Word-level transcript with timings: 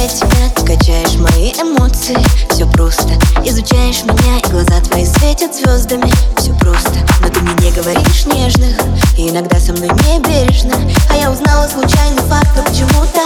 качая 0.00 0.08
тебя, 0.08 0.48
ты 0.54 0.64
качаешь 0.64 1.14
мои 1.16 1.52
эмоции. 1.52 2.16
Все 2.50 2.66
просто, 2.66 3.14
изучаешь 3.44 4.02
меня 4.04 4.38
И 4.38 4.50
глаза 4.50 4.80
твои 4.80 5.04
светят 5.04 5.54
звездами 5.54 6.10
Все 6.36 6.52
просто, 6.54 6.94
но 7.20 7.28
ты 7.28 7.40
мне 7.40 7.52
не 7.60 7.70
говоришь 7.72 8.26
нежных 8.26 8.76
И 9.16 9.28
иногда 9.28 9.58
со 9.58 9.72
мной 9.72 9.88
не 9.88 10.20
бережно 10.20 10.74
А 11.10 11.16
я 11.16 11.30
узнала 11.30 11.68
случайный 11.68 12.22
факт, 12.28 12.50
но 12.56 12.62
почему-то. 12.62 13.20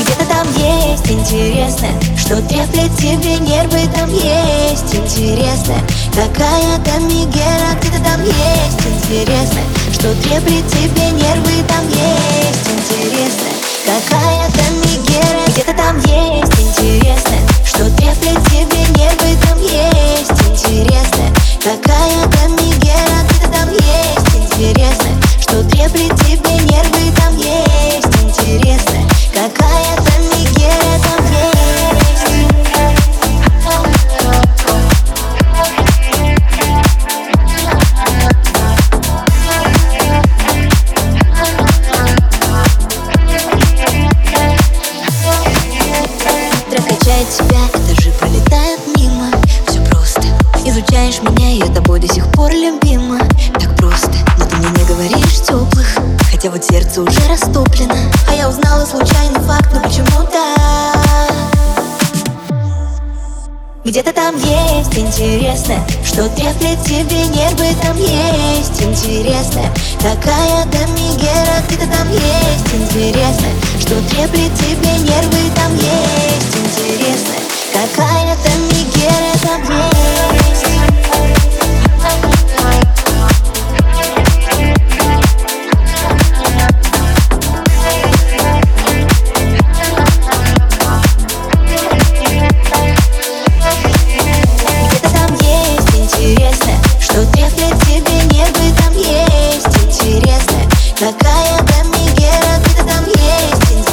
Где-то 0.00 0.24
там 0.26 0.46
есть 0.56 1.10
интересное 1.10 1.92
Что 2.18 2.36
треплет 2.42 2.94
тебе 2.96 3.38
нервы, 3.38 3.88
там 3.94 4.10
есть 4.12 4.94
интересное. 4.94 5.82
Какая-то 6.14 7.00
Мигера, 7.00 7.74
где-то 7.80 8.02
там 8.04 8.22
есть 8.22 8.86
интересное 8.86 9.64
Что 9.92 10.14
треплет 10.22 10.66
тебе 10.68 11.10
нервы, 11.12 11.64
там 11.68 11.88
есть 11.88 12.43
Изучаешь 50.94 51.22
меня, 51.22 51.56
это 51.58 51.82
тобой 51.82 51.98
до 51.98 52.06
сих 52.06 52.24
пор 52.30 52.52
любима. 52.52 53.18
Так 53.58 53.74
просто, 53.76 54.12
но 54.38 54.44
ты 54.44 54.54
мне 54.58 54.68
не 54.68 54.84
говоришь 54.84 55.40
теплых. 55.40 55.98
Хотя 56.30 56.50
вот 56.50 56.64
сердце 56.64 57.02
уже 57.02 57.18
растоплено 57.28 57.96
А 58.28 58.34
я 58.34 58.48
узнала 58.48 58.84
случайный 58.84 59.40
факт, 59.40 59.68
но 59.74 59.80
почему-то 59.80 60.38
где-то 63.84 64.12
там 64.12 64.36
есть 64.36 64.96
интересное 64.96 65.84
Что 66.04 66.28
треплет 66.28 66.80
тебе 66.84 67.26
нервы, 67.26 67.74
там 67.82 67.96
есть 67.98 68.80
интересное. 68.80 69.74
Какая-то 69.98 70.78
Мигера, 70.92 71.60
где-то 71.66 71.88
там 71.88 72.08
есть 72.08 72.72
интересное 72.72 73.52
Что 73.80 73.96
треплет 74.10 74.54
тебе 74.54 74.92
нервы, 74.98 75.50
там 75.56 75.74
есть 75.74 76.56
интересное. 76.56 77.40
Какая-то 77.72 78.73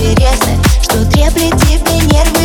интересно 0.00 0.62
Что 0.82 1.04
треплет 1.04 1.52
тебе 1.60 2.00
нервы 2.12 2.39